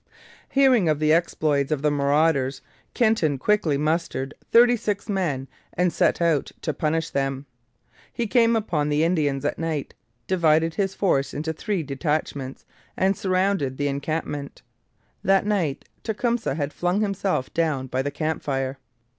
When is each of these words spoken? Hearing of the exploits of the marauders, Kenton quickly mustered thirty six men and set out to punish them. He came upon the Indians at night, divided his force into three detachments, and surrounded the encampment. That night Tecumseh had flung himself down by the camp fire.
Hearing 0.49 0.89
of 0.89 0.97
the 0.97 1.13
exploits 1.13 1.71
of 1.71 1.83
the 1.83 1.91
marauders, 1.91 2.63
Kenton 2.95 3.37
quickly 3.37 3.77
mustered 3.77 4.33
thirty 4.51 4.75
six 4.75 5.07
men 5.07 5.47
and 5.73 5.93
set 5.93 6.19
out 6.19 6.51
to 6.63 6.73
punish 6.73 7.11
them. 7.11 7.45
He 8.11 8.25
came 8.25 8.55
upon 8.55 8.89
the 8.89 9.03
Indians 9.03 9.45
at 9.45 9.59
night, 9.59 9.93
divided 10.25 10.73
his 10.73 10.95
force 10.95 11.35
into 11.35 11.53
three 11.53 11.83
detachments, 11.83 12.65
and 12.97 13.15
surrounded 13.15 13.77
the 13.77 13.89
encampment. 13.89 14.63
That 15.23 15.45
night 15.45 15.85
Tecumseh 16.01 16.55
had 16.55 16.73
flung 16.73 17.01
himself 17.01 17.53
down 17.53 17.85
by 17.85 18.01
the 18.01 18.09
camp 18.09 18.41
fire. 18.41 18.79